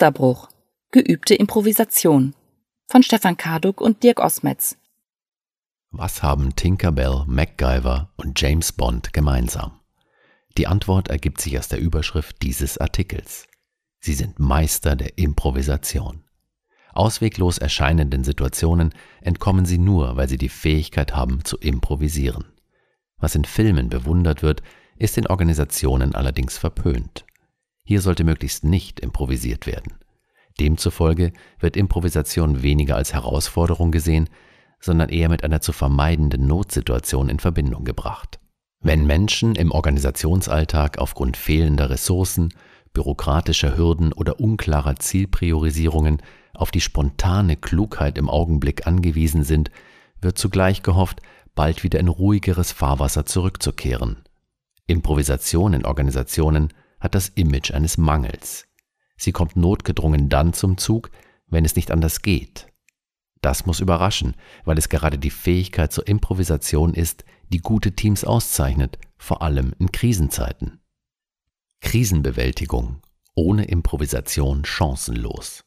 Musterbruch. 0.00 0.48
Geübte 0.92 1.34
Improvisation. 1.34 2.32
Von 2.88 3.02
Stefan 3.02 3.36
Karduk 3.36 3.82
und 3.82 4.02
Dirk 4.02 4.18
Osmetz. 4.18 4.78
Was 5.90 6.22
haben 6.22 6.56
Tinkerbell, 6.56 7.24
MacGyver 7.26 8.08
und 8.16 8.40
James 8.40 8.72
Bond 8.72 9.12
gemeinsam? 9.12 9.72
Die 10.56 10.66
Antwort 10.66 11.08
ergibt 11.08 11.42
sich 11.42 11.58
aus 11.58 11.68
der 11.68 11.80
Überschrift 11.80 12.40
dieses 12.40 12.78
Artikels. 12.78 13.46
Sie 13.98 14.14
sind 14.14 14.38
Meister 14.38 14.96
der 14.96 15.18
Improvisation. 15.18 16.24
Ausweglos 16.94 17.58
erscheinenden 17.58 18.24
Situationen 18.24 18.94
entkommen 19.20 19.66
sie 19.66 19.76
nur, 19.76 20.16
weil 20.16 20.30
sie 20.30 20.38
die 20.38 20.48
Fähigkeit 20.48 21.14
haben 21.14 21.44
zu 21.44 21.58
improvisieren. 21.58 22.46
Was 23.18 23.34
in 23.34 23.44
Filmen 23.44 23.90
bewundert 23.90 24.42
wird, 24.42 24.62
ist 24.96 25.18
in 25.18 25.26
Organisationen 25.26 26.14
allerdings 26.14 26.56
verpönt. 26.56 27.26
Hier 27.90 28.02
sollte 28.02 28.22
möglichst 28.22 28.62
nicht 28.62 29.00
improvisiert 29.00 29.66
werden. 29.66 29.94
Demzufolge 30.60 31.32
wird 31.58 31.76
Improvisation 31.76 32.62
weniger 32.62 32.94
als 32.94 33.12
Herausforderung 33.14 33.90
gesehen, 33.90 34.30
sondern 34.78 35.08
eher 35.08 35.28
mit 35.28 35.42
einer 35.42 35.60
zu 35.60 35.72
vermeidenden 35.72 36.46
Notsituation 36.46 37.28
in 37.28 37.40
Verbindung 37.40 37.84
gebracht. 37.84 38.38
Wenn 38.78 39.08
Menschen 39.08 39.56
im 39.56 39.72
Organisationsalltag 39.72 40.98
aufgrund 40.98 41.36
fehlender 41.36 41.90
Ressourcen, 41.90 42.54
bürokratischer 42.92 43.76
Hürden 43.76 44.12
oder 44.12 44.38
unklarer 44.38 44.94
Zielpriorisierungen 44.94 46.22
auf 46.54 46.70
die 46.70 46.80
spontane 46.80 47.56
Klugheit 47.56 48.18
im 48.18 48.30
Augenblick 48.30 48.86
angewiesen 48.86 49.42
sind, 49.42 49.72
wird 50.20 50.38
zugleich 50.38 50.84
gehofft, 50.84 51.22
bald 51.56 51.82
wieder 51.82 51.98
in 51.98 52.06
ruhigeres 52.06 52.70
Fahrwasser 52.70 53.26
zurückzukehren. 53.26 54.18
Improvisation 54.86 55.72
in 55.72 55.84
Organisationen 55.84 56.72
hat 57.00 57.14
das 57.14 57.28
Image 57.30 57.72
eines 57.72 57.98
Mangels. 57.98 58.66
Sie 59.16 59.32
kommt 59.32 59.56
notgedrungen 59.56 60.28
dann 60.28 60.52
zum 60.52 60.78
Zug, 60.78 61.10
wenn 61.46 61.64
es 61.64 61.76
nicht 61.76 61.90
anders 61.90 62.22
geht. 62.22 62.68
Das 63.42 63.66
muss 63.66 63.80
überraschen, 63.80 64.34
weil 64.64 64.78
es 64.78 64.88
gerade 64.88 65.18
die 65.18 65.30
Fähigkeit 65.30 65.92
zur 65.92 66.06
Improvisation 66.06 66.94
ist, 66.94 67.24
die 67.48 67.60
gute 67.60 67.92
Teams 67.92 68.24
auszeichnet, 68.24 68.98
vor 69.16 69.42
allem 69.42 69.72
in 69.78 69.90
Krisenzeiten. 69.90 70.80
Krisenbewältigung 71.80 73.00
ohne 73.34 73.64
Improvisation 73.64 74.64
chancenlos. 74.64 75.64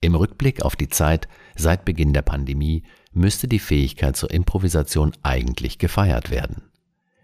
Im 0.00 0.14
Rückblick 0.14 0.62
auf 0.62 0.76
die 0.76 0.88
Zeit 0.88 1.28
seit 1.54 1.84
Beginn 1.84 2.12
der 2.12 2.22
Pandemie 2.22 2.84
müsste 3.12 3.48
die 3.48 3.58
Fähigkeit 3.58 4.16
zur 4.16 4.30
Improvisation 4.30 5.12
eigentlich 5.22 5.78
gefeiert 5.78 6.30
werden. 6.30 6.69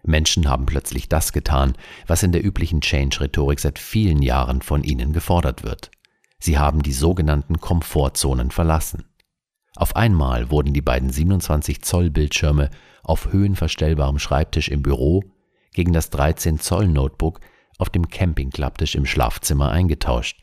Menschen 0.07 0.49
haben 0.49 0.65
plötzlich 0.65 1.09
das 1.09 1.33
getan, 1.33 1.73
was 2.07 2.23
in 2.23 2.31
der 2.31 2.45
üblichen 2.45 2.81
Change-Rhetorik 2.81 3.59
seit 3.59 3.79
vielen 3.79 4.21
Jahren 4.21 4.61
von 4.61 4.83
ihnen 4.83 5.13
gefordert 5.13 5.63
wird. 5.63 5.91
Sie 6.39 6.57
haben 6.57 6.83
die 6.83 6.93
sogenannten 6.93 7.59
Komfortzonen 7.59 8.51
verlassen. 8.51 9.05
Auf 9.75 9.95
einmal 9.95 10.49
wurden 10.49 10.73
die 10.73 10.81
beiden 10.81 11.09
27 11.09 11.81
Zoll 11.81 12.09
Bildschirme 12.09 12.69
auf 13.03 13.31
höhenverstellbarem 13.31 14.19
Schreibtisch 14.19 14.69
im 14.69 14.81
Büro 14.81 15.23
gegen 15.73 15.93
das 15.93 16.09
13 16.09 16.59
Zoll 16.59 16.87
Notebook 16.87 17.39
auf 17.77 17.89
dem 17.89 18.09
Campingklapptisch 18.09 18.95
im 18.95 19.05
Schlafzimmer 19.05 19.71
eingetauscht. 19.71 20.41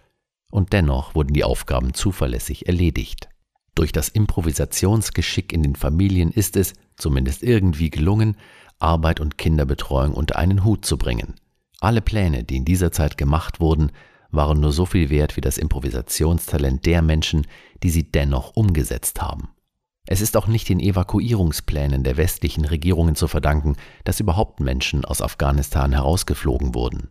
Und 0.51 0.73
dennoch 0.73 1.17
wurden 1.17 1.33
die 1.33 1.43
Aufgaben 1.43 1.95
zuverlässig 1.95 2.69
erledigt. 2.69 3.29
Durch 3.75 3.91
das 3.91 4.09
Improvisationsgeschick 4.09 5.53
in 5.53 5.65
den 5.65 5.75
Familien 5.75 6.31
ist 6.31 6.57
es, 6.57 6.75
zumindest 6.97 7.43
irgendwie 7.43 7.91
gelungen, 7.91 8.37
Arbeit 8.79 9.21
und 9.21 9.39
Kinderbetreuung 9.39 10.15
unter 10.15 10.37
einen 10.37 10.65
Hut 10.65 10.85
zu 10.85 10.99
bringen. 10.99 11.35
Alle 11.81 12.01
Pläne, 12.01 12.45
die 12.45 12.57
in 12.57 12.65
dieser 12.65 12.93
Zeit 12.93 13.17
gemacht 13.17 13.61
wurden, 13.61 13.93
waren 14.31 14.61
nur 14.61 14.73
so 14.73 14.87
viel 14.87 15.11
wert 15.11 15.37
wie 15.37 15.41
das 15.41 15.59
Improvisationstalent 15.59 16.85
der 16.87 17.03
Menschen, 17.03 17.47
die 17.83 17.91
sie 17.91 18.11
dennoch 18.11 18.57
umgesetzt 18.57 19.23
haben. 19.23 19.49
Es 20.07 20.21
ist 20.21 20.37
auch 20.37 20.47
nicht 20.47 20.69
den 20.69 20.81
Evakuierungsplänen 20.81 22.05
der 22.05 22.17
westlichen 22.17 22.65
Regierungen 22.65 23.15
zu 23.15 23.27
verdanken, 23.27 23.77
dass 24.05 24.21
überhaupt 24.21 24.61
Menschen 24.61 25.05
aus 25.05 25.23
Afghanistan 25.23 25.93
herausgeflogen 25.93 26.75
wurden. 26.75 27.09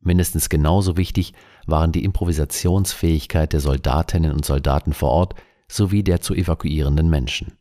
Mindestens 0.00 0.48
genauso 0.48 0.96
wichtig 0.96 1.34
waren 1.66 1.92
die 1.92 2.04
Improvisationsfähigkeit 2.04 3.52
der 3.52 3.60
Soldatinnen 3.60 4.32
und 4.32 4.46
Soldaten 4.46 4.94
vor 4.94 5.10
Ort 5.10 5.34
sowie 5.68 6.02
der 6.02 6.22
zu 6.22 6.34
evakuierenden 6.34 7.10
Menschen. 7.10 7.52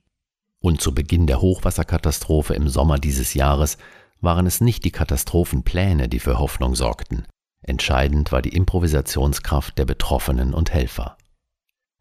Und 0.62 0.82
zu 0.82 0.94
Beginn 0.94 1.26
der 1.26 1.42
Hochwasserkatastrophe 1.42 2.54
im 2.54 2.68
Sommer 2.68 3.00
dieses 3.00 3.34
Jahres 3.34 3.78
waren 4.22 4.46
es 4.46 4.60
nicht 4.60 4.84
die 4.84 4.92
Katastrophenpläne, 4.92 6.10
die 6.10 6.20
für 6.20 6.40
Hoffnung 6.40 6.76
sorgten. 6.76 7.26
Entscheidend 7.62 8.32
war 8.32 8.42
die 8.42 8.56
Improvisationskraft 8.56 9.78
der 9.78 9.86
Betroffenen 9.86 10.54
und 10.54 10.74
Helfer. 10.74 11.18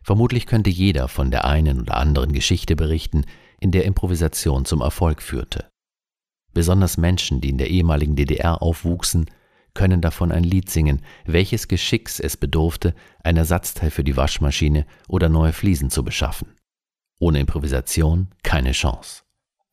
Vermutlich 0.03 0.47
könnte 0.47 0.71
jeder 0.71 1.09
von 1.09 1.31
der 1.31 1.45
einen 1.45 1.81
oder 1.81 1.97
anderen 1.97 2.33
Geschichte 2.33 2.77
berichten, 2.77 3.25
in 3.61 3.71
der 3.71 3.85
Improvisation 3.85 4.65
zum 4.65 4.81
Erfolg 4.81 5.23
führte. 5.23 5.69
Besonders 6.55 6.97
Menschen, 6.97 7.41
die 7.41 7.51
in 7.51 7.59
der 7.59 7.71
ehemaligen 7.71 8.17
DDR 8.17 8.63
aufwuchsen, 8.63 9.27
können 9.75 10.01
davon 10.01 10.33
ein 10.33 10.45
Lied 10.45 10.71
singen, 10.71 11.03
welches 11.25 11.69
Geschicks 11.69 12.19
es 12.19 12.37
bedurfte, 12.37 12.95
ein 13.23 13.37
Ersatzteil 13.37 13.91
für 13.91 14.03
die 14.03 14.17
Waschmaschine 14.17 14.87
oder 15.07 15.29
neue 15.29 15.53
Fliesen 15.53 15.91
zu 15.91 16.03
beschaffen. 16.03 16.58
Ohne 17.19 17.41
Improvisation 17.41 18.29
keine 18.43 18.73
Chance. 18.73 19.23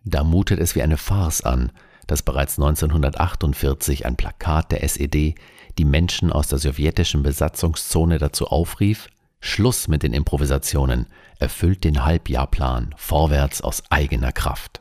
Da 0.04 0.24
mutet 0.24 0.60
es 0.60 0.76
wie 0.76 0.82
eine 0.82 0.98
Farce 0.98 1.42
an, 1.42 1.72
dass 2.08 2.22
bereits 2.22 2.58
1948 2.60 4.06
ein 4.06 4.16
Plakat 4.16 4.72
der 4.72 4.84
SED 4.84 5.36
die 5.78 5.86
Menschen 5.86 6.32
aus 6.32 6.48
der 6.48 6.60
sowjetischen 6.60 7.24
Besatzungszone 7.24 8.18
dazu 8.18 8.48
aufrief, 8.48 9.10
Schluss 9.40 9.88
mit 9.88 10.04
den 10.04 10.14
Improvisationen, 10.14 11.08
erfüllt 11.40 11.84
den 11.84 12.06
Halbjahrplan 12.06 12.94
vorwärts 12.98 13.62
aus 13.62 13.84
eigener 13.90 14.32
Kraft. 14.32 14.80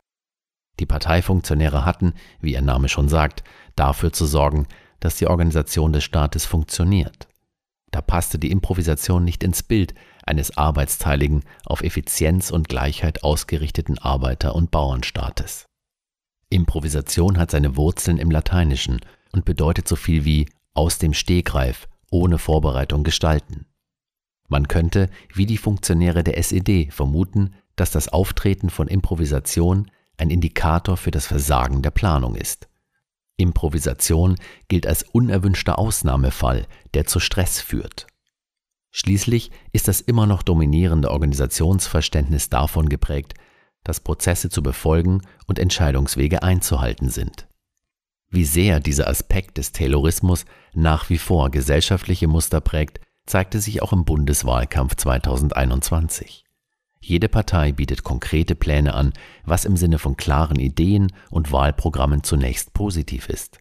Die 0.79 0.85
Parteifunktionäre 0.85 1.85
hatten, 1.85 2.13
wie 2.41 2.53
ihr 2.53 2.61
Name 2.61 2.89
schon 2.89 3.09
sagt, 3.09 3.43
dafür 3.75 4.11
zu 4.11 4.25
sorgen, 4.25 4.67
dass 4.99 5.17
die 5.17 5.27
Organisation 5.27 5.93
des 5.93 6.03
Staates 6.03 6.45
funktioniert. 6.45 7.27
Da 7.91 8.01
passte 8.01 8.39
die 8.39 8.51
Improvisation 8.51 9.23
nicht 9.23 9.43
ins 9.43 9.63
Bild 9.63 9.93
eines 10.25 10.57
arbeitsteiligen, 10.57 11.43
auf 11.65 11.81
Effizienz 11.81 12.51
und 12.51 12.69
Gleichheit 12.69 13.23
ausgerichteten 13.23 13.97
Arbeiter- 13.99 14.55
und 14.55 14.71
Bauernstaates. 14.71 15.65
Improvisation 16.49 17.37
hat 17.37 17.51
seine 17.51 17.75
Wurzeln 17.75 18.17
im 18.17 18.31
Lateinischen 18.31 19.01
und 19.31 19.45
bedeutet 19.45 19.87
so 19.87 19.95
viel 19.95 20.25
wie 20.25 20.47
aus 20.73 20.97
dem 20.97 21.13
Stegreif, 21.13 21.87
ohne 22.11 22.37
Vorbereitung 22.37 23.03
gestalten. 23.03 23.65
Man 24.47 24.67
könnte, 24.67 25.09
wie 25.33 25.45
die 25.45 25.57
Funktionäre 25.57 26.23
der 26.23 26.37
SED, 26.37 26.91
vermuten, 26.91 27.55
dass 27.75 27.91
das 27.91 28.07
Auftreten 28.09 28.69
von 28.69 28.87
Improvisation 28.87 29.89
ein 30.17 30.29
Indikator 30.29 30.97
für 30.97 31.11
das 31.11 31.27
Versagen 31.27 31.81
der 31.81 31.91
Planung 31.91 32.35
ist. 32.35 32.69
Improvisation 33.37 34.35
gilt 34.67 34.87
als 34.87 35.03
unerwünschter 35.03 35.77
Ausnahmefall, 35.77 36.67
der 36.93 37.05
zu 37.05 37.19
Stress 37.19 37.59
führt. 37.59 38.07
Schließlich 38.97 39.51
ist 39.73 39.89
das 39.89 39.99
immer 39.99 40.25
noch 40.25 40.41
dominierende 40.41 41.11
Organisationsverständnis 41.11 42.47
davon 42.47 42.87
geprägt, 42.87 43.33
dass 43.83 43.99
Prozesse 43.99 44.49
zu 44.49 44.63
befolgen 44.63 45.21
und 45.47 45.59
Entscheidungswege 45.59 46.43
einzuhalten 46.43 47.09
sind. 47.09 47.49
Wie 48.29 48.45
sehr 48.45 48.79
dieser 48.79 49.09
Aspekt 49.09 49.57
des 49.57 49.73
Taylorismus 49.73 50.45
nach 50.71 51.09
wie 51.09 51.17
vor 51.17 51.51
gesellschaftliche 51.51 52.29
Muster 52.29 52.61
prägt, 52.61 53.01
zeigte 53.25 53.59
sich 53.59 53.81
auch 53.81 53.91
im 53.91 54.05
Bundeswahlkampf 54.05 54.95
2021. 54.95 56.45
Jede 57.01 57.27
Partei 57.27 57.73
bietet 57.73 58.03
konkrete 58.03 58.55
Pläne 58.55 58.93
an, 58.93 59.11
was 59.43 59.65
im 59.65 59.75
Sinne 59.75 59.99
von 59.99 60.15
klaren 60.15 60.57
Ideen 60.57 61.11
und 61.29 61.51
Wahlprogrammen 61.51 62.23
zunächst 62.23 62.73
positiv 62.73 63.27
ist. 63.27 63.59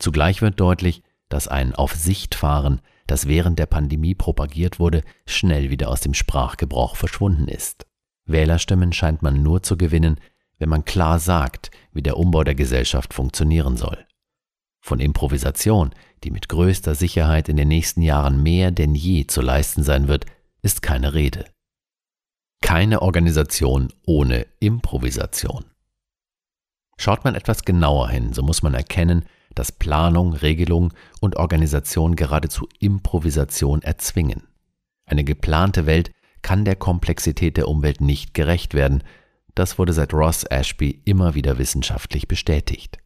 Zugleich 0.00 0.42
wird 0.42 0.58
deutlich, 0.58 1.04
dass 1.28 1.46
ein 1.46 1.76
Auf 1.76 1.94
Sicht 1.94 2.34
fahren, 2.34 2.80
das 3.06 3.28
während 3.28 3.58
der 3.58 3.66
Pandemie 3.66 4.14
propagiert 4.14 4.78
wurde, 4.78 5.02
schnell 5.26 5.70
wieder 5.70 5.88
aus 5.88 6.00
dem 6.00 6.14
Sprachgebrauch 6.14 6.96
verschwunden 6.96 7.48
ist. 7.48 7.86
Wählerstimmen 8.26 8.92
scheint 8.92 9.22
man 9.22 9.42
nur 9.42 9.62
zu 9.62 9.76
gewinnen, 9.76 10.18
wenn 10.58 10.68
man 10.68 10.84
klar 10.84 11.18
sagt, 11.18 11.70
wie 11.92 12.02
der 12.02 12.16
Umbau 12.16 12.44
der 12.44 12.54
Gesellschaft 12.54 13.12
funktionieren 13.12 13.76
soll. 13.76 14.06
Von 14.80 15.00
Improvisation, 15.00 15.94
die 16.24 16.30
mit 16.30 16.48
größter 16.48 16.94
Sicherheit 16.94 17.48
in 17.48 17.56
den 17.56 17.68
nächsten 17.68 18.02
Jahren 18.02 18.42
mehr 18.42 18.70
denn 18.70 18.94
je 18.94 19.26
zu 19.26 19.40
leisten 19.40 19.82
sein 19.82 20.08
wird, 20.08 20.26
ist 20.62 20.82
keine 20.82 21.14
Rede. 21.14 21.46
Keine 22.62 23.02
Organisation 23.02 23.92
ohne 24.06 24.46
Improvisation. 24.60 25.64
Schaut 26.96 27.24
man 27.24 27.34
etwas 27.34 27.64
genauer 27.64 28.08
hin, 28.08 28.32
so 28.32 28.42
muss 28.42 28.62
man 28.62 28.74
erkennen, 28.74 29.26
dass 29.54 29.72
Planung, 29.72 30.34
Regelung 30.34 30.92
und 31.20 31.36
Organisation 31.36 32.16
geradezu 32.16 32.68
Improvisation 32.78 33.82
erzwingen. 33.82 34.44
Eine 35.06 35.24
geplante 35.24 35.86
Welt 35.86 36.10
kann 36.42 36.64
der 36.64 36.76
Komplexität 36.76 37.56
der 37.56 37.68
Umwelt 37.68 38.00
nicht 38.00 38.34
gerecht 38.34 38.74
werden, 38.74 39.02
das 39.54 39.78
wurde 39.78 39.92
seit 39.92 40.12
Ross 40.12 40.44
Ashby 40.44 41.00
immer 41.04 41.34
wieder 41.34 41.58
wissenschaftlich 41.58 42.26
bestätigt. 42.26 42.98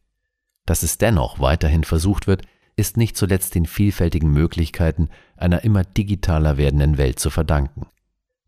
Dass 0.67 0.83
es 0.83 0.99
dennoch 0.99 1.41
weiterhin 1.41 1.85
versucht 1.85 2.27
wird, 2.27 2.43
ist 2.77 2.97
nicht 2.97 3.17
zuletzt 3.17 3.55
den 3.55 3.67
vielfältigen 3.67 4.33
Möglichkeiten 4.33 5.09
einer 5.37 5.65
immer 5.65 5.85
digitaler 5.85 6.56
werdenden 6.56 6.97
Welt 6.97 7.19
zu 7.19 7.31
verdanken. 7.31 7.87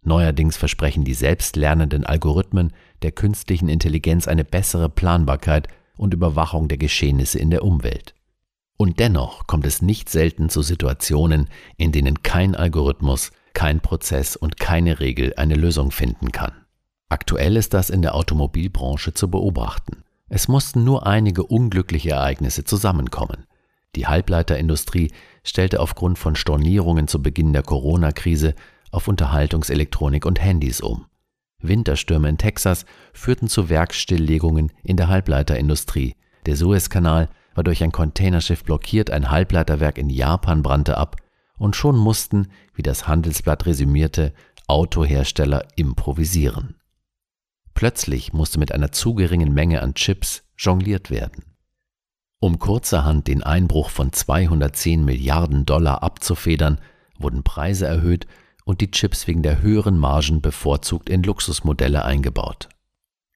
Neuerdings 0.03 0.57
versprechen 0.57 1.05
die 1.05 1.15
selbstlernenden 1.15 2.07
Algorithmen 2.07 2.73
der 3.03 3.13
künstlichen 3.13 3.69
Intelligenz 3.69 4.29
eine 4.29 4.45
bessere 4.45 4.89
Planbarkeit 4.89 5.69
und 6.01 6.15
Überwachung 6.15 6.69
der 6.69 6.79
Geschehnisse 6.79 7.39
in 7.39 7.51
der 7.51 7.63
Umwelt. 7.63 8.15
Und 8.79 8.99
dennoch 9.01 9.47
kommt 9.47 9.67
es 9.67 9.83
nicht 9.83 10.09
selten 10.09 10.49
zu 10.49 10.63
Situationen, 10.63 11.49
in 11.77 11.93
denen 11.93 12.23
kein 12.23 12.55
Algorithmus, 12.55 13.33
kein 13.53 13.81
Prozess 13.81 14.35
und 14.35 14.59
keine 14.59 14.99
Regel 15.01 15.35
eine 15.37 15.57
Lösung 15.57 15.91
finden 15.91 16.33
kann. 16.33 16.53
Aktuell 17.11 17.57
ist 17.57 17.75
das 17.75 17.91
in 17.91 18.01
der 18.01 18.15
Automobilbranche 18.15 19.13
zu 19.13 19.31
beobachten. 19.31 20.03
Es 20.31 20.49
mussten 20.49 20.85
nur 20.85 21.07
einige 21.07 21.43
unglückliche 21.43 22.13
Ereignisse 22.13 22.65
zusammenkommen. 22.65 23.47
Die 23.95 24.07
Halbleiterindustrie 24.07 25.13
stellte 25.45 25.81
aufgrund 25.81 26.19
von 26.19 26.35
Stornierungen 26.35 27.09
zu 27.09 27.21
Beginn 27.21 27.53
der 27.53 27.63
Corona-Krise 27.63 28.55
auf 28.91 29.07
Unterhaltungselektronik 29.07 30.25
und 30.25 30.41
Handys 30.41 30.81
um. 30.81 31.05
Winterstürme 31.63 32.29
in 32.29 32.39
Texas 32.39 32.85
führten 33.13 33.49
zu 33.49 33.69
Werksstilllegungen 33.69 34.73
in 34.83 34.97
der 34.97 35.09
Halbleiterindustrie. 35.09 36.17
Der 36.47 36.57
Suezkanal 36.57 37.29
war 37.55 37.65
durch 37.65 37.83
ein 37.83 37.93
Containerschiff 37.93 38.65
blockiert, 38.65 39.11
ein 39.11 39.31
Halbleiterwerk 39.31 39.99
in 39.99 40.11
Japan 40.11 40.63
brannte 40.63 40.97
ab 40.97 41.17
und 41.59 41.77
schon 41.77 41.97
mussten, 41.97 42.49
wie 42.75 42.83
das 42.83 43.07
Handelsblatt 43.07 43.67
resümierte, 43.67 44.33
Autohersteller 44.67 45.67
improvisieren. 45.77 46.77
Plötzlich 47.75 48.33
musste 48.33 48.59
mit 48.59 48.73
einer 48.73 48.93
zu 48.93 49.15
geringen 49.15 49.53
Menge 49.53 49.83
an 49.83 49.95
Chips 49.95 50.45
jongliert 50.57 51.11
werden. 51.11 51.45
Um 52.39 52.59
kurzerhand 52.59 53.27
den 53.27 53.43
Einbruch 53.43 53.91
von 53.91 54.13
210 54.13 55.05
Milliarden 55.05 55.67
Dollar 55.67 56.03
abzufedern, 56.03 56.81
wurden 57.19 57.43
Preise 57.43 57.87
erhöht 57.87 58.27
und 58.71 58.81
die 58.81 58.93
Chips 58.93 59.27
wegen 59.27 59.43
der 59.43 59.63
höheren 59.63 59.99
Margen 59.99 60.41
bevorzugt 60.41 61.11
in 61.11 61.25
Luxusmodelle 61.25 62.05
eingebaut. 62.05 62.69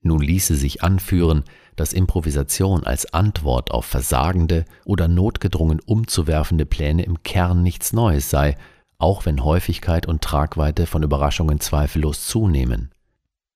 Nun 0.00 0.20
ließe 0.20 0.54
sich 0.54 0.84
anführen, 0.84 1.42
dass 1.74 1.92
Improvisation 1.92 2.84
als 2.84 3.12
Antwort 3.12 3.72
auf 3.72 3.84
versagende 3.84 4.64
oder 4.84 5.08
notgedrungen 5.08 5.80
umzuwerfende 5.80 6.66
Pläne 6.66 7.02
im 7.02 7.24
Kern 7.24 7.64
nichts 7.64 7.92
Neues 7.92 8.30
sei, 8.30 8.56
auch 8.98 9.26
wenn 9.26 9.42
Häufigkeit 9.42 10.06
und 10.06 10.22
Tragweite 10.22 10.86
von 10.86 11.02
Überraschungen 11.02 11.58
zweifellos 11.58 12.28
zunehmen. 12.28 12.92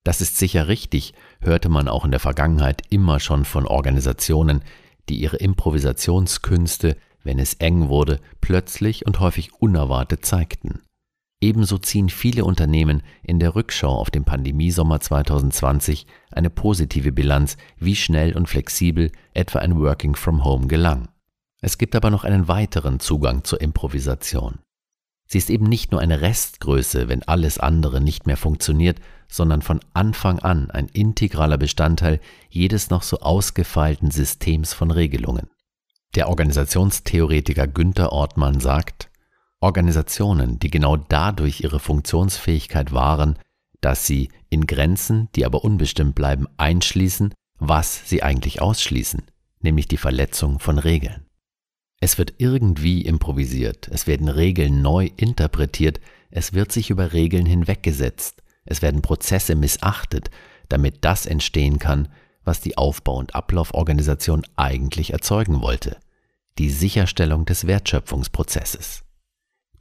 Das 0.02 0.20
ist 0.20 0.36
sicher 0.36 0.66
richtig, 0.66 1.14
hörte 1.40 1.68
man 1.68 1.86
auch 1.86 2.04
in 2.04 2.10
der 2.10 2.18
Vergangenheit 2.18 2.82
immer 2.90 3.20
schon 3.20 3.44
von 3.44 3.68
Organisationen, 3.68 4.62
die 5.08 5.20
ihre 5.20 5.36
Improvisationskünste, 5.36 6.96
wenn 7.22 7.38
es 7.38 7.54
eng 7.54 7.88
wurde, 7.88 8.18
plötzlich 8.40 9.06
und 9.06 9.20
häufig 9.20 9.52
unerwartet 9.60 10.26
zeigten. 10.26 10.80
Ebenso 11.40 11.78
ziehen 11.78 12.08
viele 12.08 12.44
Unternehmen 12.44 13.02
in 13.22 13.38
der 13.38 13.54
Rückschau 13.54 13.94
auf 13.94 14.10
den 14.10 14.24
Pandemiesommer 14.24 15.00
2020 15.00 16.06
eine 16.32 16.50
positive 16.50 17.12
Bilanz, 17.12 17.56
wie 17.78 17.94
schnell 17.94 18.36
und 18.36 18.48
flexibel 18.48 19.12
etwa 19.34 19.60
ein 19.60 19.78
Working 19.78 20.16
from 20.16 20.44
Home 20.44 20.66
gelang. 20.66 21.08
Es 21.60 21.78
gibt 21.78 21.94
aber 21.94 22.10
noch 22.10 22.24
einen 22.24 22.48
weiteren 22.48 22.98
Zugang 22.98 23.44
zur 23.44 23.60
Improvisation. 23.60 24.58
Sie 25.26 25.38
ist 25.38 25.50
eben 25.50 25.66
nicht 25.66 25.92
nur 25.92 26.00
eine 26.00 26.22
Restgröße, 26.22 27.08
wenn 27.08 27.22
alles 27.22 27.58
andere 27.58 28.00
nicht 28.00 28.26
mehr 28.26 28.38
funktioniert, 28.38 28.98
sondern 29.28 29.62
von 29.62 29.80
Anfang 29.92 30.38
an 30.38 30.70
ein 30.70 30.88
integraler 30.88 31.58
Bestandteil 31.58 32.18
jedes 32.48 32.90
noch 32.90 33.02
so 33.02 33.20
ausgefeilten 33.20 34.10
Systems 34.10 34.72
von 34.72 34.90
Regelungen. 34.90 35.48
Der 36.14 36.30
Organisationstheoretiker 36.30 37.66
Günther 37.66 38.10
Ortmann 38.10 38.58
sagt, 38.60 39.07
Organisationen, 39.60 40.58
die 40.58 40.70
genau 40.70 40.96
dadurch 40.96 41.60
ihre 41.60 41.80
Funktionsfähigkeit 41.80 42.92
wahren, 42.92 43.38
dass 43.80 44.06
sie 44.06 44.28
in 44.50 44.66
Grenzen, 44.66 45.28
die 45.34 45.44
aber 45.44 45.64
unbestimmt 45.64 46.14
bleiben, 46.14 46.46
einschließen, 46.56 47.34
was 47.58 48.08
sie 48.08 48.22
eigentlich 48.22 48.60
ausschließen, 48.62 49.22
nämlich 49.60 49.88
die 49.88 49.96
Verletzung 49.96 50.60
von 50.60 50.78
Regeln. 50.78 51.26
Es 52.00 52.18
wird 52.18 52.34
irgendwie 52.38 53.02
improvisiert, 53.02 53.88
es 53.88 54.06
werden 54.06 54.28
Regeln 54.28 54.82
neu 54.82 55.10
interpretiert, 55.16 56.00
es 56.30 56.52
wird 56.52 56.70
sich 56.70 56.90
über 56.90 57.12
Regeln 57.12 57.46
hinweggesetzt, 57.46 58.42
es 58.64 58.82
werden 58.82 59.02
Prozesse 59.02 59.56
missachtet, 59.56 60.30
damit 60.68 60.98
das 61.04 61.26
entstehen 61.26 61.80
kann, 61.80 62.08
was 62.44 62.60
die 62.60 62.78
Aufbau- 62.78 63.18
und 63.18 63.34
Ablauforganisation 63.34 64.46
eigentlich 64.54 65.12
erzeugen 65.12 65.60
wollte, 65.60 65.98
die 66.58 66.70
Sicherstellung 66.70 67.44
des 67.44 67.66
Wertschöpfungsprozesses. 67.66 69.02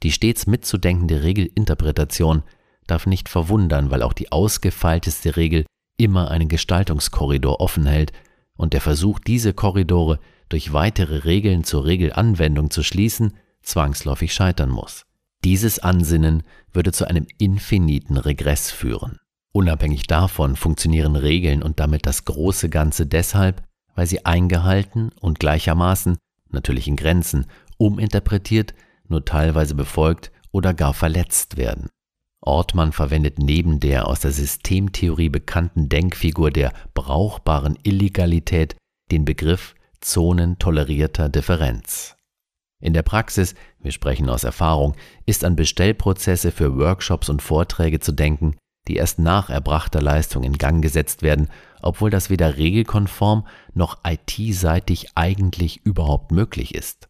Die 0.02 0.12
stets 0.12 0.46
mitzudenkende 0.46 1.22
Regelinterpretation 1.22 2.42
darf 2.86 3.06
nicht 3.06 3.28
verwundern, 3.28 3.90
weil 3.90 4.02
auch 4.02 4.12
die 4.12 4.32
ausgefeilteste 4.32 5.36
Regel 5.36 5.64
immer 5.96 6.30
einen 6.30 6.48
Gestaltungskorridor 6.48 7.60
offen 7.60 7.86
hält 7.86 8.12
und 8.56 8.72
der 8.72 8.80
Versuch, 8.80 9.18
diese 9.18 9.52
Korridore 9.52 10.20
durch 10.48 10.72
weitere 10.72 11.24
Regeln 11.24 11.64
zur 11.64 11.84
Regelanwendung 11.84 12.70
zu 12.70 12.82
schließen, 12.82 13.34
zwangsläufig 13.62 14.32
scheitern 14.32 14.70
muss. 14.70 15.04
Dieses 15.44 15.78
Ansinnen 15.78 16.42
würde 16.72 16.92
zu 16.92 17.06
einem 17.06 17.26
infiniten 17.38 18.16
Regress 18.16 18.70
führen. 18.70 19.18
Unabhängig 19.52 20.06
davon 20.06 20.56
funktionieren 20.56 21.16
Regeln 21.16 21.62
und 21.62 21.80
damit 21.80 22.06
das 22.06 22.24
große 22.24 22.68
Ganze 22.68 23.06
deshalb, 23.06 23.62
weil 23.94 24.06
sie 24.06 24.24
eingehalten 24.24 25.10
und 25.20 25.40
gleichermaßen, 25.40 26.16
natürlich 26.50 26.88
in 26.88 26.96
Grenzen, 26.96 27.46
uminterpretiert 27.76 28.74
nur 29.10 29.24
teilweise 29.24 29.74
befolgt 29.74 30.32
oder 30.52 30.74
gar 30.74 30.94
verletzt 30.94 31.56
werden. 31.56 31.88
Ortmann 32.40 32.92
verwendet 32.92 33.38
neben 33.38 33.80
der 33.80 34.06
aus 34.06 34.20
der 34.20 34.30
Systemtheorie 34.30 35.28
bekannten 35.28 35.88
Denkfigur 35.88 36.50
der 36.50 36.72
brauchbaren 36.94 37.76
Illegalität 37.82 38.76
den 39.10 39.24
Begriff 39.24 39.74
Zonen 40.00 40.58
tolerierter 40.58 41.28
Differenz. 41.28 42.16
In 42.80 42.92
der 42.92 43.02
Praxis, 43.02 43.54
wir 43.80 43.90
sprechen 43.90 44.28
aus 44.28 44.44
Erfahrung, 44.44 44.94
ist 45.26 45.44
an 45.44 45.56
Bestellprozesse 45.56 46.52
für 46.52 46.76
Workshops 46.76 47.28
und 47.28 47.42
Vorträge 47.42 47.98
zu 47.98 48.12
denken, 48.12 48.54
die 48.86 48.96
erst 48.96 49.18
nach 49.18 49.50
erbrachter 49.50 50.00
Leistung 50.00 50.44
in 50.44 50.56
Gang 50.56 50.80
gesetzt 50.80 51.22
werden, 51.22 51.48
obwohl 51.82 52.10
das 52.10 52.30
weder 52.30 52.56
regelkonform 52.56 53.46
noch 53.74 53.98
IT-seitig 54.04 55.08
eigentlich 55.16 55.84
überhaupt 55.84 56.30
möglich 56.30 56.74
ist. 56.74 57.08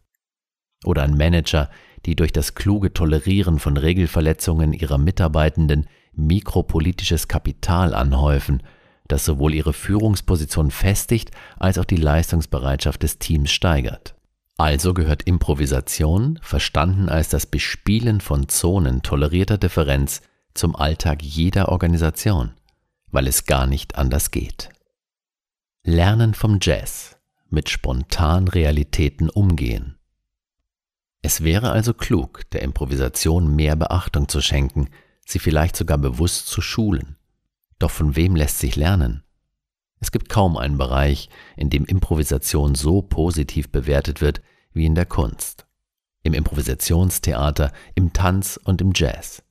Oder 0.83 1.03
an 1.03 1.17
Manager, 1.17 1.69
die 2.05 2.15
durch 2.15 2.31
das 2.31 2.55
kluge 2.55 2.93
Tolerieren 2.93 3.59
von 3.59 3.77
Regelverletzungen 3.77 4.73
ihrer 4.73 4.97
Mitarbeitenden 4.97 5.87
mikropolitisches 6.13 7.27
Kapital 7.27 7.93
anhäufen, 7.93 8.63
das 9.07 9.25
sowohl 9.25 9.53
ihre 9.53 9.73
Führungsposition 9.73 10.71
festigt 10.71 11.31
als 11.57 11.77
auch 11.77 11.85
die 11.85 11.97
Leistungsbereitschaft 11.97 13.03
des 13.03 13.19
Teams 13.19 13.51
steigert. 13.51 14.15
Also 14.57 14.93
gehört 14.93 15.23
Improvisation, 15.23 16.37
verstanden 16.41 17.09
als 17.09 17.29
das 17.29 17.45
Bespielen 17.45 18.21
von 18.21 18.49
Zonen 18.49 19.01
tolerierter 19.01 19.57
Differenz, 19.57 20.21
zum 20.53 20.75
Alltag 20.75 21.23
jeder 21.23 21.69
Organisation, 21.69 22.51
weil 23.09 23.27
es 23.27 23.45
gar 23.45 23.67
nicht 23.67 23.95
anders 23.95 24.31
geht. 24.31 24.69
Lernen 25.83 26.33
vom 26.33 26.59
Jazz, 26.61 27.17
mit 27.49 27.69
spontan 27.69 28.47
Realitäten 28.47 29.29
umgehen. 29.29 29.98
Es 31.21 31.43
wäre 31.43 31.71
also 31.71 31.93
klug, 31.93 32.49
der 32.51 32.61
Improvisation 32.61 33.55
mehr 33.55 33.75
Beachtung 33.75 34.29
zu 34.29 34.41
schenken, 34.41 34.89
sie 35.25 35.39
vielleicht 35.39 35.75
sogar 35.75 35.97
bewusst 35.97 36.47
zu 36.47 36.61
schulen. 36.61 37.17
Doch 37.77 37.91
von 37.91 38.15
wem 38.15 38.35
lässt 38.35 38.59
sich 38.59 38.75
lernen? 38.75 39.23
Es 39.99 40.11
gibt 40.11 40.29
kaum 40.29 40.57
einen 40.57 40.77
Bereich, 40.77 41.29
in 41.57 41.69
dem 41.69 41.85
Improvisation 41.85 42.75
so 42.75 43.01
positiv 43.01 43.69
bewertet 43.69 44.21
wird 44.21 44.41
wie 44.71 44.85
in 44.85 44.95
der 44.95 45.05
Kunst. 45.05 45.65
Im 46.23 46.33
Improvisationstheater, 46.33 47.71
im 47.95 48.13
Tanz 48.13 48.57
und 48.63 48.81
im 48.81 48.91
Jazz. 48.95 49.43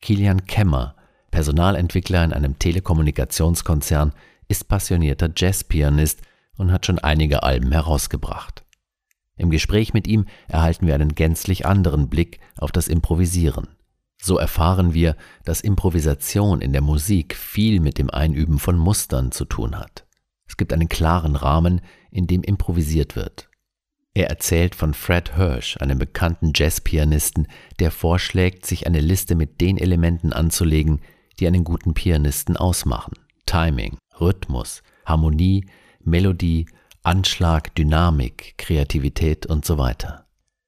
Kilian 0.00 0.46
Kemmer, 0.46 0.94
Personalentwickler 1.30 2.24
in 2.24 2.32
einem 2.32 2.58
Telekommunikationskonzern, 2.58 4.12
ist 4.46 4.68
passionierter 4.68 5.30
Jazzpianist 5.34 6.20
und 6.56 6.72
hat 6.72 6.86
schon 6.86 6.98
einige 6.98 7.42
Alben 7.42 7.72
herausgebracht. 7.72 8.64
Im 9.38 9.50
Gespräch 9.50 9.94
mit 9.94 10.06
ihm 10.06 10.26
erhalten 10.48 10.86
wir 10.86 10.94
einen 10.94 11.14
gänzlich 11.14 11.64
anderen 11.64 12.08
Blick 12.08 12.40
auf 12.58 12.72
das 12.72 12.88
Improvisieren. 12.88 13.68
So 14.20 14.36
erfahren 14.36 14.94
wir, 14.94 15.16
dass 15.44 15.60
Improvisation 15.60 16.60
in 16.60 16.72
der 16.72 16.82
Musik 16.82 17.36
viel 17.36 17.80
mit 17.80 17.98
dem 17.98 18.10
Einüben 18.10 18.58
von 18.58 18.76
Mustern 18.76 19.30
zu 19.30 19.44
tun 19.44 19.78
hat. 19.78 20.04
Es 20.48 20.56
gibt 20.56 20.72
einen 20.72 20.88
klaren 20.88 21.36
Rahmen, 21.36 21.80
in 22.10 22.26
dem 22.26 22.42
improvisiert 22.42 23.14
wird. 23.14 23.48
Er 24.14 24.28
erzählt 24.28 24.74
von 24.74 24.94
Fred 24.94 25.36
Hirsch, 25.36 25.76
einem 25.76 25.98
bekannten 25.98 26.52
Jazzpianisten, 26.54 27.46
der 27.78 27.92
vorschlägt, 27.92 28.66
sich 28.66 28.86
eine 28.86 29.00
Liste 29.00 29.36
mit 29.36 29.60
den 29.60 29.78
Elementen 29.78 30.32
anzulegen, 30.32 31.00
die 31.38 31.46
einen 31.46 31.62
guten 31.62 31.94
Pianisten 31.94 32.56
ausmachen. 32.56 33.14
Timing, 33.46 33.96
Rhythmus, 34.20 34.82
Harmonie, 35.04 35.66
Melodie 36.00 36.66
Anschlag, 37.08 37.74
Dynamik, 37.74 38.58
Kreativität 38.58 39.46
und 39.46 39.64
so 39.64 39.78
weiter. 39.78 40.26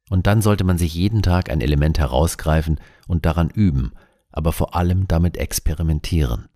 Und 0.09 0.27
dann 0.27 0.41
sollte 0.41 0.65
man 0.65 0.79
sich 0.79 0.95
jeden 0.95 1.21
Tag 1.21 1.51
ein 1.51 1.61
Element 1.61 1.99
herausgreifen 1.99 2.81
und 3.07 3.27
daran 3.27 3.51
üben, 3.51 3.93
aber 4.33 4.55
vor 4.55 4.75
allem 4.75 5.07
damit 5.07 5.37
experimentieren. 5.37 6.49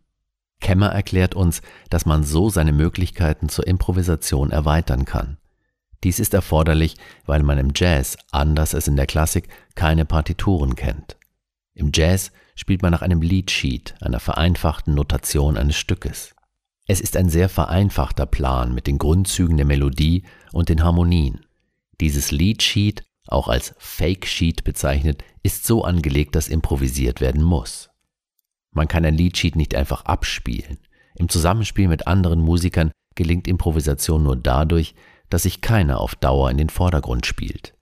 Kemmer 0.63 0.89
erklärt 0.89 1.35
uns, 1.35 1.61
dass 1.91 2.07
man 2.07 2.25
so 2.25 2.49
seine 2.49 2.73
Möglichkeiten 2.73 3.51
zur 3.51 3.67
Improvisation 3.67 4.53
erweitern 4.53 5.05
kann. 5.05 5.37
Dies 6.03 6.19
ist 6.19 6.33
erforderlich, 6.33 6.97
weil 7.27 7.43
man 7.43 7.59
im 7.59 7.73
Jazz, 7.75 8.17
anders 8.31 8.75
als 8.75 8.89
in 8.89 8.97
der 8.97 9.07
Klassik, 9.07 9.49
keine 9.75 10.07
Partituren 10.07 10.77
kennt. 10.77 11.19
Im 11.75 11.91
Jazz 11.95 12.33
spielt 12.55 12.81
man 12.81 12.91
nach 12.91 13.03
einem 13.03 13.21
Leadsheet, 13.21 13.97
einer 14.01 14.21
vereinfachten 14.21 14.95
Notation 14.95 15.59
eines 15.59 15.77
Stückes. 15.77 16.34
Es 16.87 17.01
ist 17.01 17.17
ein 17.17 17.31
sehr 17.31 17.49
vereinfachter 17.49 18.27
Plan 18.27 18.75
mit 18.75 18.87
den 18.87 18.99
Grundzügen 18.99 19.57
der 19.57 19.65
Melodie 19.65 20.25
und 20.53 20.69
den 20.69 20.85
Harmonien. 20.85 21.47
Dieses 22.01 22.31
Leadsheet, 22.31 23.05
auch 23.27 23.49
als 23.49 23.75
Fake 23.79 24.27
Sheet 24.27 24.65
bezeichnet, 24.65 25.25
ist 25.43 25.65
so 25.65 25.85
angelegt, 25.85 26.37
dass 26.37 26.49
improvisiert 26.49 27.23
werden 27.23 27.43
muss. 27.43 27.89
Man 28.71 28.87
kann 28.87 29.05
ein 29.05 29.17
Leadsheet 29.17 29.57
nicht 29.57 29.75
einfach 29.75 30.05
abspielen. 30.05 30.79
Im 31.15 31.29
Zusammenspiel 31.31 31.89
mit 31.89 32.07
anderen 32.07 32.41
Musikern 32.41 32.91
gelingt 33.15 33.49
Improvisation 33.49 34.23
nur 34.23 34.37
dadurch, 34.37 34.95
dass 35.31 35.45
sich 35.45 35.63
keiner 35.63 36.01
auf 36.01 36.17
Dauer 36.17 36.51
in 36.51 36.59
den 36.59 36.69
Vordergrund 36.69 37.25
spielt. 37.25 37.75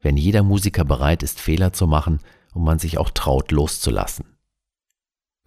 Wenn 0.00 0.16
jeder 0.16 0.44
Musiker 0.44 0.84
bereit 0.84 1.24
ist, 1.24 1.40
Fehler 1.40 1.72
zu 1.72 1.88
machen 1.88 2.20
und 2.54 2.62
man 2.62 2.78
sich 2.78 2.98
auch 2.98 3.10
traut, 3.10 3.50
loszulassen. 3.50 4.35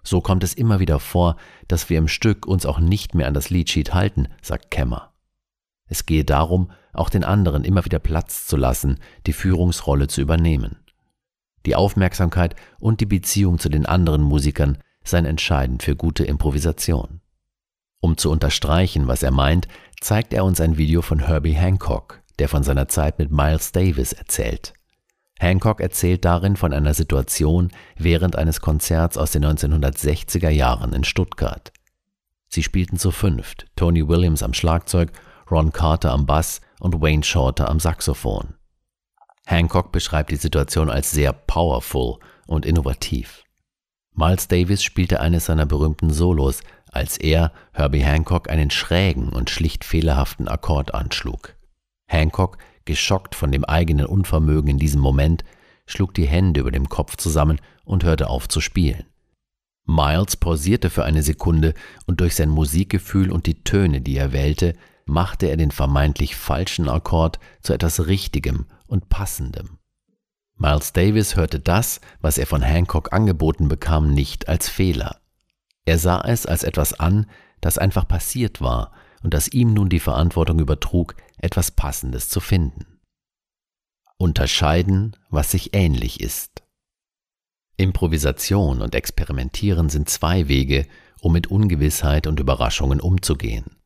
So 0.04 0.22
kommt 0.22 0.44
es 0.44 0.54
immer 0.54 0.80
wieder 0.80 1.00
vor, 1.00 1.36
dass 1.68 1.90
wir 1.90 1.98
im 1.98 2.08
Stück 2.08 2.46
uns 2.46 2.66
auch 2.66 2.80
nicht 2.80 3.16
mehr 3.16 3.28
an 3.28 3.34
das 3.34 3.50
Liedsheet 3.50 3.94
halten, 3.94 4.28
sagt 4.42 4.72
Kemmer. 4.72 5.14
Es 5.88 6.06
gehe 6.06 6.24
darum, 6.24 6.72
auch 6.94 7.10
den 7.10 7.24
anderen 7.24 7.64
immer 7.64 7.86
wieder 7.86 8.00
Platz 8.00 8.46
zu 8.46 8.58
lassen, 8.58 9.00
die 9.26 9.34
Führungsrolle 9.34 10.08
zu 10.08 10.22
übernehmen. 10.22 10.78
Die 11.66 11.76
Aufmerksamkeit 11.76 12.56
und 12.80 13.02
die 13.02 13.06
Beziehung 13.06 13.60
zu 13.60 13.70
den 13.70 13.86
anderen 13.86 14.22
Musikern 14.22 14.78
seien 15.04 15.26
entscheidend 15.26 15.84
für 15.84 15.96
gute 15.96 16.24
Improvisation. 16.24 17.22
Um 18.02 18.18
zu 18.18 18.32
unterstreichen, 18.32 19.08
was 19.08 19.24
er 19.24 19.32
meint, 19.32 19.68
zeigt 20.00 20.34
er 20.34 20.46
uns 20.46 20.62
ein 20.62 20.78
Video 20.78 21.02
von 21.02 21.20
Herbie 21.20 21.54
Hancock, 21.54 22.22
der 22.40 22.48
von 22.48 22.64
seiner 22.64 22.88
Zeit 22.88 23.20
mit 23.20 23.32
Miles 23.32 23.72
Davis 23.72 24.14
erzählt. 24.14 24.74
Hancock 25.40 25.80
erzählt 25.80 26.26
darin 26.26 26.58
von 26.58 26.74
einer 26.74 26.94
Situation 26.94 27.72
während 27.98 28.36
eines 28.36 28.60
Konzerts 28.60 29.18
aus 29.18 29.32
den 29.32 29.46
1960er 29.46 30.50
Jahren 30.50 30.94
in 30.94 31.06
Stuttgart. 31.06 31.72
Sie 32.50 32.62
spielten 32.62 32.98
zu 32.98 33.12
fünft, 33.12 33.68
Tony 33.76 34.08
Williams 34.08 34.44
am 34.44 34.54
Schlagzeug, 34.54 35.12
Ron 35.50 35.72
Carter 35.72 36.12
am 36.12 36.26
Bass 36.26 36.62
und 36.80 37.02
Wayne 37.02 37.24
Shorter 37.24 37.70
am 37.70 37.80
Saxophon. 37.80 38.56
Hancock 39.46 39.92
beschreibt 39.92 40.30
die 40.30 40.36
Situation 40.36 40.90
als 40.90 41.12
sehr 41.12 41.32
powerful 41.32 42.20
und 42.46 42.66
innovativ. 42.66 43.44
Miles 44.14 44.48
Davis 44.48 44.84
spielte 44.84 45.22
eines 45.22 45.46
seiner 45.46 45.66
berühmten 45.66 46.12
Solos, 46.12 46.60
als 46.92 47.18
er, 47.18 47.54
Herbie 47.72 48.04
Hancock, 48.04 48.50
einen 48.50 48.72
schrägen 48.72 49.30
und 49.30 49.50
schlicht 49.50 49.86
fehlerhaften 49.86 50.48
Akkord 50.48 50.94
anschlug. 50.94 51.56
Hancock, 52.08 52.58
geschockt 52.90 53.36
von 53.36 53.52
dem 53.52 53.64
eigenen 53.64 54.08
Unvermögen 54.08 54.72
in 54.72 54.80
diesem 54.80 55.00
Moment, 55.00 55.44
schlug 55.86 56.16
die 56.16 56.26
Hände 56.26 56.60
über 56.62 56.72
dem 56.72 56.90
Kopf 56.90 57.18
zusammen 57.18 57.62
und 57.86 58.04
hörte 58.04 58.32
auf 58.32 58.50
zu 58.50 58.62
spielen. 58.62 59.06
Miles 59.86 60.38
pausierte 60.38 60.90
für 60.90 61.06
eine 61.06 61.22
Sekunde 61.22 61.76
und 62.08 62.20
durch 62.20 62.34
sein 62.34 62.50
Musikgefühl 62.50 63.32
und 63.32 63.46
die 63.46 63.64
Töne, 63.64 64.02
die 64.02 64.18
er 64.18 64.34
wählte, 64.34 64.74
machte 65.06 65.46
er 65.46 65.58
den 65.58 65.70
vermeintlich 65.70 66.36
falschen 66.36 66.90
Akkord 66.90 67.40
zu 67.62 67.74
etwas 67.74 68.08
Richtigem 68.08 68.66
und 68.88 69.08
Passendem. 69.10 69.78
Miles 70.58 70.92
Davis 70.92 71.36
hörte 71.36 71.60
das, 71.60 72.02
was 72.22 72.40
er 72.40 72.48
von 72.48 72.64
Hancock 72.64 73.14
angeboten 73.14 73.68
bekam, 73.68 74.16
nicht 74.16 74.50
als 74.50 74.68
Fehler. 74.68 75.22
Er 75.86 76.00
sah 76.00 76.22
es 76.22 76.48
als 76.48 76.64
etwas 76.64 77.00
an, 77.00 77.28
das 77.62 77.78
einfach 77.78 78.08
passiert 78.08 78.62
war 78.62 78.92
und 79.22 79.36
das 79.36 79.48
ihm 79.48 79.74
nun 79.76 79.90
die 79.90 80.00
Verantwortung 80.00 80.58
übertrug, 80.58 81.16
etwas 81.40 81.72
Passendes 81.72 82.30
zu 82.30 82.40
finden. 82.40 83.00
Unterscheiden, 84.18 85.16
was 85.30 85.52
sich 85.52 85.74
ähnlich 85.74 86.20
ist. 86.20 86.64
Improvisation 87.78 88.82
und 88.82 88.94
Experimentieren 88.94 89.90
sind 89.90 90.10
zwei 90.10 90.50
Wege, 90.50 90.86
um 91.22 91.32
mit 91.32 91.48
Ungewissheit 91.48 92.28
und 92.28 92.40
Überraschungen 92.40 93.00
umzugehen. 93.00 93.78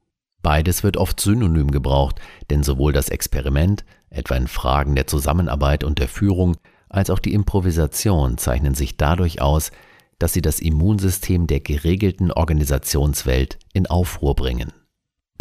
Beides 0.41 0.83
wird 0.83 0.97
oft 0.97 1.19
synonym 1.19 1.71
gebraucht, 1.71 2.19
denn 2.49 2.63
sowohl 2.63 2.91
das 2.91 3.09
Experiment, 3.09 3.85
etwa 4.09 4.35
in 4.35 4.47
Fragen 4.47 4.95
der 4.95 5.07
Zusammenarbeit 5.07 5.83
und 5.83 5.99
der 5.99 6.07
Führung, 6.07 6.57
als 6.89 7.09
auch 7.09 7.19
die 7.19 7.33
Improvisation 7.33 8.37
zeichnen 8.37 8.75
sich 8.75 8.97
dadurch 8.97 9.41
aus, 9.41 9.71
dass 10.19 10.33
sie 10.33 10.41
das 10.41 10.59
Immunsystem 10.59 11.47
der 11.47 11.59
geregelten 11.59 12.31
Organisationswelt 12.31 13.57
in 13.73 13.87
Aufruhr 13.87 14.35
bringen. 14.35 14.71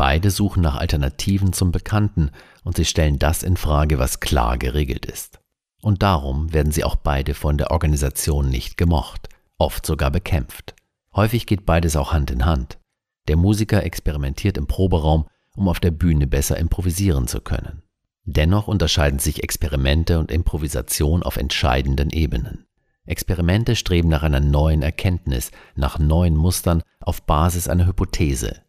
Beide 0.02 0.32
suchen 0.32 0.64
nach 0.64 0.78
Alternativen 0.78 1.52
zum 1.52 1.70
Bekannten 1.70 2.32
und 2.64 2.74
sie 2.76 2.84
stellen 2.84 3.20
das 3.20 3.44
in 3.44 3.56
Frage, 3.56 4.00
was 4.00 4.18
klar 4.18 4.58
geregelt 4.58 5.06
ist. 5.06 5.38
Und 5.80 6.02
darum 6.02 6.52
werden 6.52 6.72
sie 6.72 6.82
auch 6.82 6.96
beide 6.96 7.34
von 7.34 7.56
der 7.56 7.70
Organisation 7.70 8.48
nicht 8.48 8.76
gemocht, 8.76 9.28
oft 9.58 9.86
sogar 9.86 10.10
bekämpft. 10.10 10.74
Häufig 11.14 11.46
geht 11.46 11.64
beides 11.66 11.94
auch 11.94 12.12
Hand 12.12 12.32
in 12.32 12.44
Hand. 12.44 12.80
Der 13.28 13.36
Musiker 13.36 13.84
experimentiert 13.84 14.58
im 14.58 14.66
Proberaum, 14.66 15.28
um 15.54 15.68
auf 15.68 15.78
der 15.78 15.92
Bühne 15.92 16.26
besser 16.26 16.56
improvisieren 16.56 17.28
zu 17.28 17.40
können. 17.40 17.84
Dennoch 18.24 18.66
unterscheiden 18.66 19.20
sich 19.20 19.44
Experimente 19.44 20.18
und 20.18 20.32
Improvisation 20.32 21.22
auf 21.22 21.36
entscheidenden 21.36 22.10
Ebenen. 22.10 22.66
Experimente 23.06 23.76
streben 23.76 24.08
nach 24.08 24.24
einer 24.24 24.40
neuen 24.40 24.82
Erkenntnis, 24.82 25.52
nach 25.76 26.00
neuen 26.00 26.36
Mustern 26.36 26.82
auf 26.98 27.22
Basis 27.22 27.68
einer 27.68 27.86
Hypothese. 27.86 28.62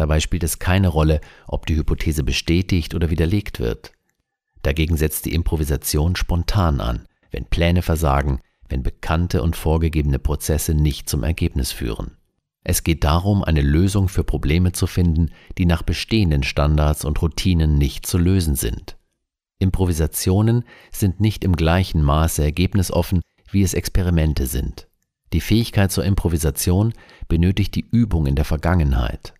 Dabei 0.00 0.20
spielt 0.20 0.44
es 0.44 0.58
keine 0.58 0.88
Rolle, 0.88 1.20
ob 1.46 1.66
die 1.66 1.76
Hypothese 1.76 2.24
bestätigt 2.24 2.94
oder 2.94 3.10
widerlegt 3.10 3.60
wird. 3.60 3.92
Dagegen 4.62 4.96
setzt 4.96 5.26
die 5.26 5.34
Improvisation 5.34 6.16
spontan 6.16 6.80
an, 6.80 7.06
wenn 7.30 7.44
Pläne 7.44 7.82
versagen, 7.82 8.40
wenn 8.66 8.82
bekannte 8.82 9.42
und 9.42 9.56
vorgegebene 9.56 10.18
Prozesse 10.18 10.72
nicht 10.72 11.10
zum 11.10 11.22
Ergebnis 11.22 11.70
führen. 11.70 12.16
Es 12.64 12.82
geht 12.82 13.04
darum, 13.04 13.44
eine 13.44 13.60
Lösung 13.60 14.08
für 14.08 14.24
Probleme 14.24 14.72
zu 14.72 14.86
finden, 14.86 15.32
die 15.58 15.66
nach 15.66 15.82
bestehenden 15.82 16.44
Standards 16.44 17.04
und 17.04 17.20
Routinen 17.20 17.76
nicht 17.76 18.06
zu 18.06 18.16
lösen 18.16 18.54
sind. 18.54 18.96
Improvisationen 19.58 20.64
sind 20.90 21.20
nicht 21.20 21.44
im 21.44 21.56
gleichen 21.56 22.02
Maße 22.02 22.42
ergebnisoffen 22.42 23.20
wie 23.50 23.62
es 23.62 23.74
Experimente 23.74 24.46
sind. 24.46 24.88
Die 25.34 25.42
Fähigkeit 25.42 25.92
zur 25.92 26.06
Improvisation 26.06 26.94
benötigt 27.28 27.74
die 27.74 27.84
Übung 27.90 28.26
in 28.26 28.34
der 28.34 28.46
Vergangenheit. 28.46 29.34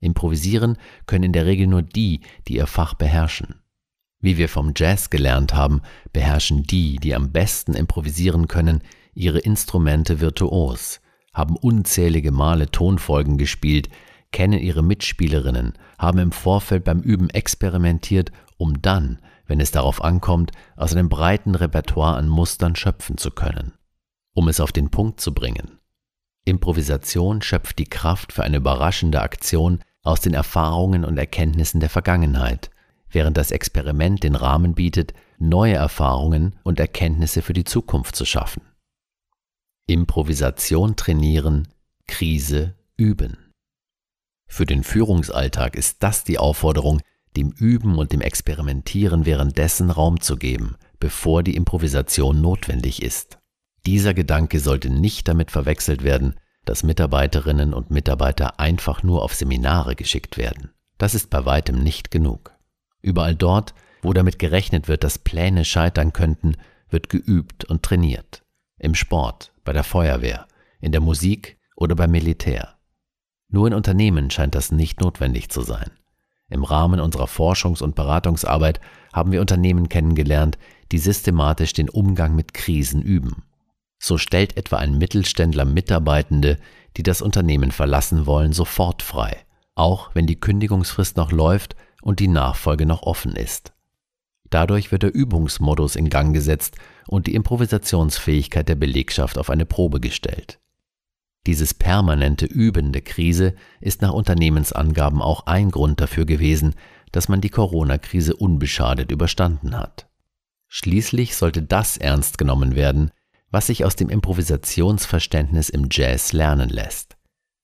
Improvisieren 0.00 0.76
können 1.06 1.24
in 1.24 1.32
der 1.32 1.46
Regel 1.46 1.66
nur 1.66 1.82
die, 1.82 2.20
die 2.46 2.56
ihr 2.56 2.66
Fach 2.66 2.94
beherrschen. 2.94 3.62
Wie 4.20 4.36
wir 4.36 4.48
vom 4.48 4.72
Jazz 4.76 5.10
gelernt 5.10 5.54
haben, 5.54 5.82
beherrschen 6.12 6.64
die, 6.64 6.96
die 6.96 7.14
am 7.14 7.30
besten 7.32 7.74
improvisieren 7.74 8.48
können, 8.48 8.82
ihre 9.14 9.38
Instrumente 9.38 10.20
virtuos, 10.20 11.00
haben 11.32 11.56
unzählige 11.56 12.32
Male 12.32 12.70
Tonfolgen 12.70 13.38
gespielt, 13.38 13.88
kennen 14.32 14.58
ihre 14.58 14.82
Mitspielerinnen, 14.82 15.74
haben 15.98 16.18
im 16.18 16.32
Vorfeld 16.32 16.84
beim 16.84 17.00
Üben 17.00 17.30
experimentiert, 17.30 18.32
um 18.56 18.82
dann 18.82 19.20
wenn 19.48 19.60
es 19.60 19.72
darauf 19.72 20.04
ankommt, 20.04 20.52
aus 20.76 20.92
einem 20.92 21.08
breiten 21.08 21.56
Repertoire 21.56 22.16
an 22.16 22.28
Mustern 22.28 22.76
schöpfen 22.76 23.16
zu 23.16 23.32
können. 23.32 23.72
Um 24.34 24.46
es 24.46 24.60
auf 24.60 24.70
den 24.70 24.90
Punkt 24.90 25.20
zu 25.20 25.34
bringen. 25.34 25.78
Improvisation 26.44 27.42
schöpft 27.42 27.78
die 27.78 27.86
Kraft 27.88 28.32
für 28.32 28.44
eine 28.44 28.58
überraschende 28.58 29.20
Aktion 29.20 29.80
aus 30.08 30.22
den 30.22 30.32
Erfahrungen 30.32 31.04
und 31.04 31.18
Erkenntnissen 31.18 31.80
der 31.80 31.90
Vergangenheit, 31.90 32.70
während 33.10 33.36
das 33.36 33.50
Experiment 33.50 34.22
den 34.22 34.34
Rahmen 34.34 34.74
bietet, 34.74 35.12
neue 35.38 35.74
Erfahrungen 35.74 36.56
und 36.64 36.80
Erkenntnisse 36.80 37.42
für 37.42 37.52
die 37.52 37.64
Zukunft 37.64 38.16
zu 38.16 38.24
schaffen. 38.24 38.62
Improvisation 39.86 40.96
trainieren, 40.96 41.68
Krise 42.06 42.74
üben. 42.96 43.36
Für 44.46 44.64
den 44.64 44.82
Führungsalltag 44.82 45.76
ist 45.76 46.02
das 46.02 46.24
die 46.24 46.38
Aufforderung, 46.38 47.00
dem 47.36 47.50
Üben 47.50 47.98
und 47.98 48.12
dem 48.12 48.22
Experimentieren 48.22 49.26
währenddessen 49.26 49.90
Raum 49.90 50.22
zu 50.22 50.36
geben, 50.36 50.76
bevor 50.98 51.42
die 51.42 51.54
Improvisation 51.54 52.40
notwendig 52.40 53.02
ist. 53.02 53.38
Dieser 53.84 54.14
Gedanke 54.14 54.58
sollte 54.58 54.88
nicht 54.88 55.28
damit 55.28 55.50
verwechselt 55.50 56.02
werden, 56.02 56.34
dass 56.68 56.82
Mitarbeiterinnen 56.82 57.72
und 57.72 57.90
Mitarbeiter 57.90 58.60
einfach 58.60 59.02
nur 59.02 59.22
auf 59.22 59.34
Seminare 59.34 59.96
geschickt 59.96 60.36
werden. 60.36 60.70
Das 60.98 61.14
ist 61.14 61.30
bei 61.30 61.46
weitem 61.46 61.82
nicht 61.82 62.10
genug. 62.10 62.52
Überall 63.00 63.34
dort, 63.34 63.72
wo 64.02 64.12
damit 64.12 64.38
gerechnet 64.38 64.86
wird, 64.86 65.02
dass 65.02 65.18
Pläne 65.18 65.64
scheitern 65.64 66.12
könnten, 66.12 66.56
wird 66.90 67.08
geübt 67.08 67.64
und 67.64 67.82
trainiert. 67.82 68.44
Im 68.78 68.94
Sport, 68.94 69.52
bei 69.64 69.72
der 69.72 69.84
Feuerwehr, 69.84 70.46
in 70.80 70.92
der 70.92 71.00
Musik 71.00 71.58
oder 71.74 71.94
beim 71.94 72.10
Militär. 72.10 72.76
Nur 73.48 73.66
in 73.66 73.74
Unternehmen 73.74 74.30
scheint 74.30 74.54
das 74.54 74.70
nicht 74.70 75.00
notwendig 75.00 75.48
zu 75.48 75.62
sein. 75.62 75.90
Im 76.50 76.64
Rahmen 76.64 77.00
unserer 77.00 77.26
Forschungs- 77.26 77.82
und 77.82 77.94
Beratungsarbeit 77.94 78.80
haben 79.12 79.32
wir 79.32 79.40
Unternehmen 79.40 79.88
kennengelernt, 79.88 80.58
die 80.92 80.98
systematisch 80.98 81.72
den 81.72 81.88
Umgang 81.88 82.34
mit 82.34 82.52
Krisen 82.52 83.00
üben. 83.00 83.44
So 83.98 84.18
stellt 84.18 84.56
etwa 84.56 84.76
ein 84.76 84.96
Mittelständler 84.96 85.64
Mitarbeitende, 85.64 86.58
die 86.96 87.02
das 87.02 87.20
Unternehmen 87.20 87.72
verlassen 87.72 88.26
wollen, 88.26 88.52
sofort 88.52 89.02
frei, 89.02 89.36
auch 89.74 90.10
wenn 90.14 90.26
die 90.26 90.40
Kündigungsfrist 90.40 91.16
noch 91.16 91.32
läuft 91.32 91.76
und 92.02 92.20
die 92.20 92.28
Nachfolge 92.28 92.86
noch 92.86 93.02
offen 93.02 93.34
ist. 93.34 93.72
Dadurch 94.50 94.92
wird 94.92 95.02
der 95.02 95.14
Übungsmodus 95.14 95.96
in 95.96 96.08
Gang 96.08 96.32
gesetzt 96.32 96.76
und 97.06 97.26
die 97.26 97.34
Improvisationsfähigkeit 97.34 98.68
der 98.68 98.76
Belegschaft 98.76 99.36
auf 99.36 99.50
eine 99.50 99.66
Probe 99.66 100.00
gestellt. 100.00 100.58
Dieses 101.46 101.74
permanente 101.74 102.46
Üben 102.46 102.92
der 102.92 103.02
Krise 103.02 103.54
ist 103.80 104.02
nach 104.02 104.12
Unternehmensangaben 104.12 105.22
auch 105.22 105.46
ein 105.46 105.70
Grund 105.70 106.00
dafür 106.00 106.26
gewesen, 106.26 106.74
dass 107.12 107.28
man 107.28 107.40
die 107.40 107.48
Corona-Krise 107.48 108.36
unbeschadet 108.36 109.10
überstanden 109.10 109.76
hat. 109.76 110.08
Schließlich 110.66 111.36
sollte 111.36 111.62
das 111.62 111.96
ernst 111.96 112.36
genommen 112.36 112.74
werden, 112.74 113.10
was 113.50 113.66
sich 113.66 113.84
aus 113.84 113.96
dem 113.96 114.08
Improvisationsverständnis 114.08 115.68
im 115.68 115.88
Jazz 115.90 116.32
lernen 116.32 116.68
lässt. 116.68 117.16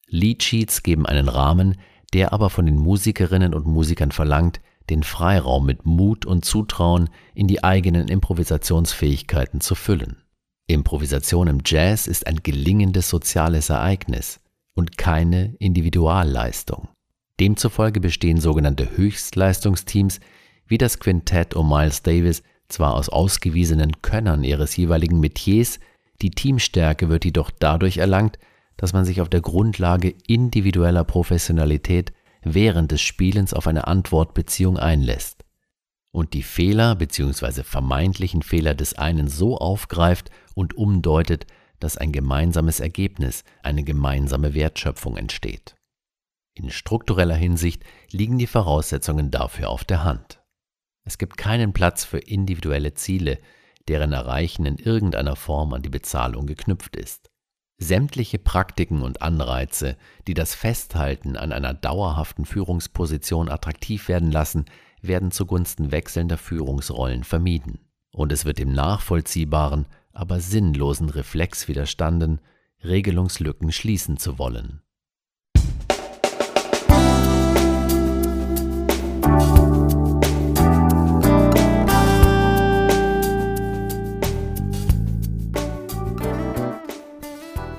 Leadsheets 0.07 0.83
geben 0.83 1.07
einen 1.07 1.29
Rahmen, 1.29 1.77
der 2.13 2.33
aber 2.33 2.51
von 2.51 2.67
den 2.67 2.77
Musikerinnen 2.77 3.55
und 3.55 3.67
Musikern 3.67 4.13
verlangt, 4.13 4.61
den 4.91 5.03
Freiraum 5.03 5.67
mit 5.67 5.87
Mut 5.87 6.27
und 6.27 6.45
Zutrauen 6.45 7.11
in 7.35 7.49
die 7.49 7.65
eigenen 7.65 8.09
Improvisationsfähigkeiten 8.09 9.61
zu 9.61 9.75
füllen. 9.75 10.23
Improvisation 10.67 11.49
im 11.49 11.61
Jazz 11.65 12.07
ist 12.07 12.27
ein 12.27 12.43
gelingendes 12.43 13.09
soziales 13.09 13.71
Ereignis 13.71 14.41
und 14.75 14.97
keine 14.97 15.55
Individualleistung. 15.59 16.89
Demzufolge 17.41 18.01
bestehen 18.01 18.41
sogenannte 18.41 18.97
Höchstleistungsteams 18.97 20.21
wie 20.67 20.79
das 20.79 20.99
Quintett 21.01 21.55
um 21.55 21.69
Miles 21.69 22.03
Davis 22.03 22.43
zwar 22.69 22.95
aus 22.95 23.09
ausgewiesenen 23.09 24.03
Könnern 24.03 24.45
ihres 24.45 24.77
jeweiligen 24.77 25.21
Metiers, 25.21 25.81
die 26.23 26.31
Teamstärke 26.31 27.09
wird 27.09 27.25
jedoch 27.25 27.51
dadurch 27.51 27.99
erlangt, 27.99 28.39
dass 28.77 28.93
man 28.93 29.05
sich 29.05 29.21
auf 29.21 29.29
der 29.29 29.41
Grundlage 29.41 30.15
individueller 30.27 31.05
Professionalität 31.05 32.13
während 32.43 32.93
des 32.93 33.01
Spielens 33.01 33.55
auf 33.55 33.67
eine 33.67 33.87
Antwortbeziehung 33.87 34.79
einlässt 34.79 35.45
und 36.15 36.33
die 36.33 36.45
Fehler 36.45 36.95
bzw. 36.95 37.65
vermeintlichen 37.65 38.43
Fehler 38.43 38.75
des 38.75 38.95
einen 38.95 39.27
so 39.27 39.59
aufgreift 39.59 40.31
und 40.55 40.75
umdeutet, 40.75 41.47
dass 41.81 41.99
ein 41.99 42.13
gemeinsames 42.13 42.79
Ergebnis, 42.79 43.43
eine 43.65 43.83
gemeinsame 43.83 44.55
Wertschöpfung 44.55 45.17
entsteht. 45.17 45.75
In 46.55 46.71
struktureller 46.71 47.35
Hinsicht 47.35 47.83
liegen 48.13 48.39
die 48.39 48.47
Voraussetzungen 48.47 49.33
dafür 49.33 49.69
auf 49.71 49.83
der 49.83 50.05
Hand. 50.05 50.41
Es 51.05 51.19
gibt 51.19 51.37
keinen 51.37 51.73
Platz 51.73 52.05
für 52.05 52.19
individuelle 52.19 52.95
Ziele, 52.95 53.39
deren 53.89 54.13
Erreichen 54.13 54.65
in 54.65 54.77
irgendeiner 54.77 55.37
Form 55.37 55.75
an 55.75 55.83
die 55.83 55.91
Bezahlung 55.91 56.47
geknüpft 56.47 56.97
ist. 56.97 57.31
Sämtliche 57.77 58.39
Praktiken 58.39 59.03
und 59.03 59.21
Anreize, 59.21 59.97
die 60.27 60.35
das 60.35 60.55
Festhalten 60.55 61.37
an 61.37 61.53
einer 61.53 61.75
dauerhaften 61.75 62.47
Führungsposition 62.47 63.49
attraktiv 63.49 64.09
werden 64.09 64.31
lassen, 64.31 64.65
werden 65.03 65.33
zugunsten 65.33 65.91
wechselnder 65.91 66.39
Führungsrollen 66.39 67.25
vermieden. 67.25 67.81
Und 68.13 68.33
es 68.33 68.45
wird 68.45 68.59
dem 68.59 68.73
nachvollziehbaren, 68.73 69.87
aber 70.13 70.41
sinnlosen 70.41 71.11
Reflex 71.11 71.69
widerstanden, 71.69 72.41
Regelungslücken 72.85 73.73
schließen 73.73 74.19
zu 74.19 74.39
wollen. 74.39 74.84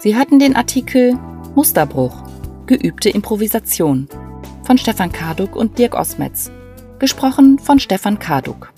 Sie 0.05 0.15
hatten 0.15 0.37
den 0.37 0.55
Artikel 0.55 1.17
Musterbruch, 1.55 2.15
geübte 2.67 3.09
Improvisation 3.09 4.07
von 4.61 4.77
Stefan 4.77 5.11
Karduk 5.11 5.55
und 5.55 5.79
Dirk 5.79 5.95
Osmetz 5.95 6.51
Gesprochen 6.99 7.57
von 7.57 7.79
Stefan 7.79 8.19
Karduk. 8.19 8.71